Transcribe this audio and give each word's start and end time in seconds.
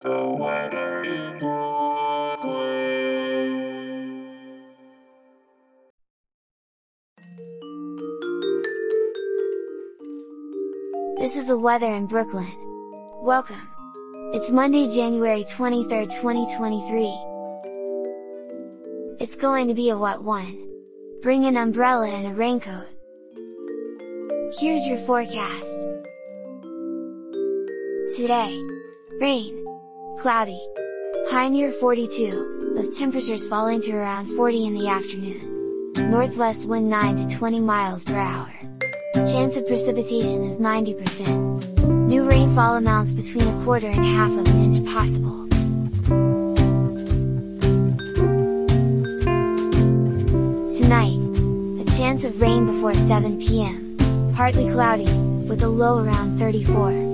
This 0.00 0.12
is 11.34 11.48
the 11.48 11.58
weather 11.58 11.92
in 11.92 12.06
Brooklyn. 12.06 12.46
Welcome! 13.22 13.56
It's 14.34 14.52
Monday, 14.52 14.88
January 14.88 15.42
23rd, 15.42 16.14
2023. 16.14 17.06
It's 19.18 19.34
going 19.34 19.66
to 19.66 19.74
be 19.74 19.90
a 19.90 19.98
wet 19.98 20.22
one. 20.22 20.64
Bring 21.22 21.44
an 21.44 21.56
umbrella 21.56 22.08
and 22.08 22.28
a 22.28 22.34
raincoat. 22.34 22.86
Here's 24.60 24.86
your 24.86 24.98
forecast. 24.98 25.88
Today. 28.14 28.62
Rain. 29.20 29.67
Cloudy. 30.18 30.60
High 31.30 31.48
near 31.48 31.70
42, 31.70 32.72
with 32.74 32.98
temperatures 32.98 33.46
falling 33.46 33.80
to 33.82 33.92
around 33.92 34.26
40 34.26 34.66
in 34.66 34.74
the 34.74 34.88
afternoon. 34.88 35.92
Northwest 36.10 36.66
wind 36.66 36.90
9 36.90 37.16
to 37.16 37.36
20 37.36 37.60
miles 37.60 38.04
per 38.04 38.18
hour. 38.18 38.52
Chance 39.14 39.56
of 39.56 39.66
precipitation 39.68 40.42
is 40.42 40.58
90%. 40.58 42.08
New 42.08 42.28
rainfall 42.28 42.74
amounts 42.74 43.12
between 43.12 43.46
a 43.46 43.64
quarter 43.64 43.86
and 43.86 44.04
half 44.04 44.32
of 44.32 44.48
an 44.48 44.60
inch 44.60 44.84
possible. 44.86 45.46
Tonight, 50.80 51.16
a 51.80 51.96
chance 51.96 52.24
of 52.24 52.42
rain 52.42 52.66
before 52.66 52.94
7 52.94 53.38
p.m. 53.38 53.96
Partly 54.34 54.68
cloudy, 54.72 55.12
with 55.48 55.62
a 55.62 55.68
low 55.68 56.02
around 56.02 56.40
34. 56.40 57.07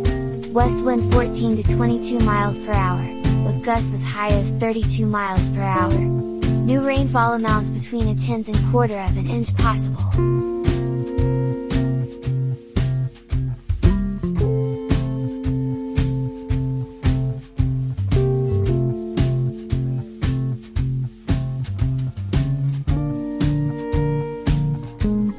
West 0.54 0.84
wind 0.84 1.12
14 1.12 1.56
to 1.56 1.74
22 1.74 2.20
miles 2.20 2.60
per 2.60 2.70
hour, 2.70 3.02
with 3.44 3.64
gusts 3.64 3.92
as 3.92 4.04
high 4.04 4.28
as 4.28 4.52
32 4.52 5.04
miles 5.04 5.50
per 5.50 5.60
hour. 5.60 5.90
New 5.90 6.80
rainfall 6.80 7.32
amounts 7.32 7.70
between 7.70 8.06
a 8.06 8.14
tenth 8.14 8.46
and 8.46 8.56
quarter 8.70 8.96
of 9.00 9.16
an 9.16 9.26
inch 9.26 9.52
possible. 9.56 9.98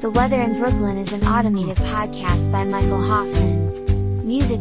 The 0.02 0.10
Weather 0.10 0.42
in 0.42 0.58
Brooklyn 0.58 0.98
is 0.98 1.14
an 1.14 1.26
automated 1.26 1.78
podcast 1.78 2.52
by 2.52 2.64
Michael 2.64 3.00
Hoffman. 3.00 3.65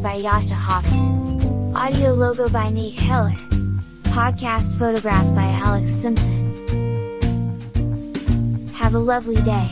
By 0.05 0.21
Jascha 0.21 0.53
Hoffman. 0.53 1.75
Audio 1.75 2.13
logo 2.13 2.47
by 2.47 2.69
Nate 2.69 2.93
Heller. 2.93 3.33
Podcast 4.13 4.77
photographed 4.77 5.33
by 5.33 5.47
Alex 5.47 5.89
Simpson. 5.89 6.45
Have 8.75 8.93
a 8.93 8.99
lovely 8.99 9.41
day. 9.41 9.67